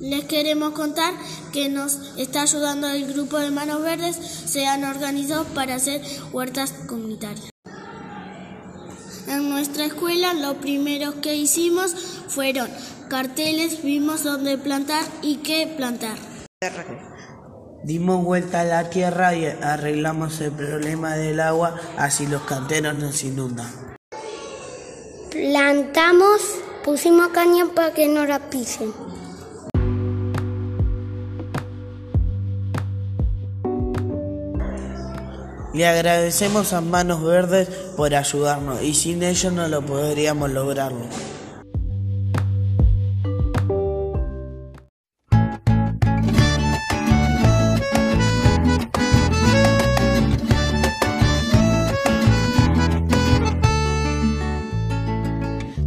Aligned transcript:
Les 0.00 0.24
queremos 0.24 0.72
contar 0.72 1.12
que 1.52 1.68
nos 1.68 2.16
está 2.16 2.40
ayudando 2.40 2.88
el 2.88 3.12
grupo 3.12 3.38
de 3.38 3.50
Manos 3.50 3.82
Verdes, 3.82 4.16
se 4.16 4.66
han 4.66 4.82
organizado 4.84 5.44
para 5.44 5.74
hacer 5.74 6.00
huertas 6.32 6.72
comunitarias. 6.86 7.50
En 9.28 9.50
nuestra 9.50 9.84
escuela 9.84 10.32
lo 10.32 10.54
primero 10.54 11.20
que 11.20 11.34
hicimos 11.34 11.94
fueron 12.28 12.70
carteles, 13.10 13.82
vimos 13.82 14.24
dónde 14.24 14.56
plantar 14.56 15.04
y 15.20 15.36
qué 15.36 15.70
plantar. 15.76 16.16
Dimos 17.84 18.24
vuelta 18.24 18.60
a 18.60 18.64
la 18.64 18.88
tierra 18.88 19.34
y 19.34 19.44
arreglamos 19.44 20.40
el 20.40 20.52
problema 20.52 21.16
del 21.16 21.40
agua, 21.40 21.78
así 21.98 22.26
los 22.26 22.42
canteros 22.42 22.98
no 22.98 23.12
se 23.12 23.26
inundan. 23.26 23.70
Plantamos, 25.30 26.40
pusimos 26.84 27.28
caña 27.28 27.66
para 27.74 27.92
que 27.92 28.08
no 28.08 28.24
la 28.24 28.48
pisen. 28.48 28.94
Le 35.80 35.86
agradecemos 35.86 36.74
a 36.74 36.82
Manos 36.82 37.24
Verdes 37.24 37.66
por 37.96 38.14
ayudarnos 38.14 38.82
y 38.82 38.92
sin 38.92 39.22
ellos 39.22 39.50
no 39.50 39.66
lo 39.66 39.80
podríamos 39.80 40.50
lograrlo. 40.50 41.06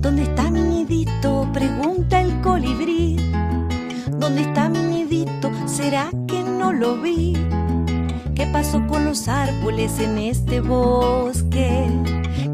¿Dónde 0.00 0.22
está 0.22 0.50
mi 0.50 0.62
nidito? 0.62 1.50
Pregunta 1.52 2.22
el 2.22 2.40
colibrí. 2.40 3.16
¿Dónde 4.10 4.40
está 4.40 4.70
mi 4.70 4.78
nidito? 4.78 5.50
¿Será 5.66 6.08
que 6.26 6.42
no 6.42 6.72
lo 6.72 6.96
vi? 6.96 7.36
¿Qué 8.62 8.68
pasó 8.68 8.86
con 8.86 9.04
los 9.04 9.26
árboles 9.26 9.98
en 9.98 10.18
este 10.18 10.60
bosque? 10.60 11.84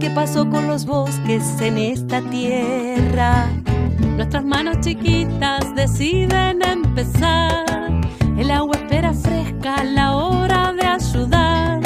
¿Qué 0.00 0.08
pasó 0.08 0.48
con 0.48 0.66
los 0.66 0.86
bosques 0.86 1.60
en 1.60 1.76
esta 1.76 2.22
tierra? 2.22 3.46
Nuestras 4.16 4.42
manos 4.42 4.80
chiquitas 4.80 5.74
deciden 5.74 6.62
empezar. 6.62 7.66
El 8.38 8.50
agua 8.50 8.76
espera 8.76 9.12
fresca 9.12 9.84
la 9.84 10.16
hora 10.16 10.72
de 10.72 10.86
ayudar. 10.86 11.80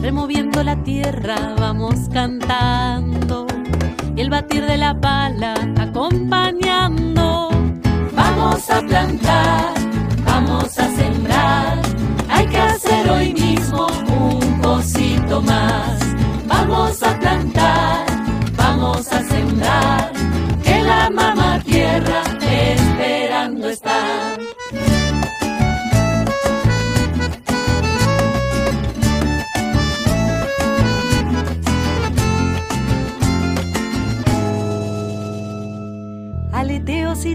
Removiendo 0.00 0.64
la 0.64 0.82
tierra 0.82 1.36
vamos 1.56 2.08
cantando. 2.12 3.46
Y 4.16 4.20
el 4.20 4.30
batir 4.30 4.66
de 4.66 4.78
la 4.78 5.00
pala 5.00 5.54
acompañando. 5.78 7.50
Vamos 8.16 8.68
a 8.68 8.80
plantar, 8.80 9.74
vamos 10.26 10.76
a 10.76 10.88
sembrar. 10.88 11.03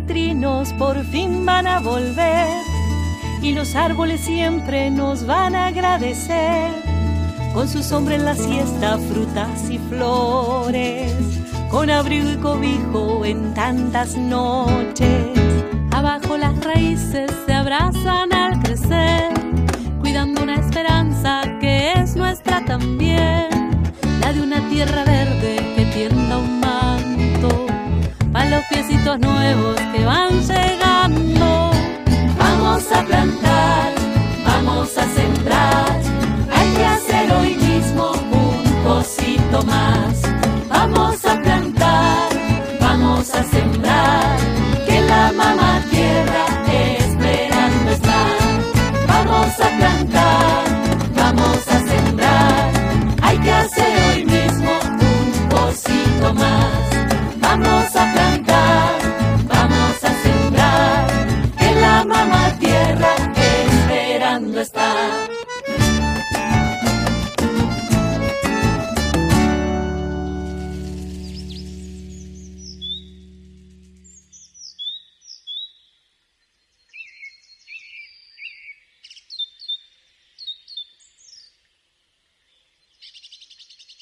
Trinos 0.09 0.74
por 0.74 1.06
fin 1.06 1.46
van 1.46 1.68
a 1.68 1.80
volver 1.80 2.47
y 3.44 3.53
los 3.53 3.75
árboles 3.75 4.20
siempre 4.22 4.90
nos 4.90 5.24
van 5.28 5.56
a 5.56 5.68
agradecer. 5.68 6.72
Con 7.53 7.70
su 7.70 7.84
sombra 7.84 8.16
en 8.16 8.25
la 8.25 8.34
siesta, 8.34 8.97
frutas 8.97 9.70
y 9.70 9.78
flores, 9.78 11.14
con 11.70 11.92
abrigo 11.92 12.31
y 12.31 12.38
cobijo 12.38 13.24
en 13.24 13.53
tantas 13.53 14.18
noches. 14.18 15.39
nuevos 29.18 29.75
que 29.94 30.06
van 30.06 30.40
llegando. 30.42 31.72
Vamos 32.38 32.92
a 32.92 33.03
plantar, 33.03 33.94
vamos 34.46 34.97
a 34.97 35.03
sembrar, 35.16 36.00
hay 36.53 36.74
que 36.75 36.86
hacer 36.86 37.31
hoy 37.31 37.56
mismo 37.56 38.12
un 38.31 38.84
cosito 38.84 39.64
más. 39.64 40.22
Vamos 40.70 41.25
a 41.25 41.42
plantar, 41.42 42.30
vamos 42.80 43.34
a 43.34 43.44
sembrar, 43.44 44.38
que 44.86 45.02
la 45.02 45.31
mamá 45.31 45.81
tierra 45.90 46.46
esperando 47.00 47.91
está. 47.91 48.26
Vamos 49.08 49.59
a 49.59 49.78
plantar, 49.78 50.64
vamos 51.16 51.68
a 51.68 51.80
sembrar, 51.88 52.72
hay 53.24 53.38
que 53.40 53.52
hacer 53.52 53.91
hoy 54.09 54.26
mismo 54.26 54.72
un 55.02 55.50
cosito 55.50 56.34
más. 56.36 56.90
Vamos 57.41 57.96
a 57.96 57.99
está. 64.62 65.28